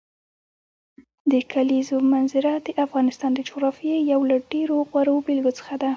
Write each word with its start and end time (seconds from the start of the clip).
د 1.31 1.33
کلیزو 1.51 1.97
منظره 2.13 2.51
د 2.65 2.67
افغانستان 2.85 3.31
د 3.35 3.39
جغرافیې 3.47 3.97
یو 4.11 4.21
له 4.31 4.37
ډېرو 4.51 4.75
غوره 4.89 5.13
بېلګو 5.25 5.51
څخه 5.59 5.73
ده. 5.81 5.89